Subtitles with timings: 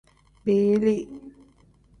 [0.45, 0.95] Biili.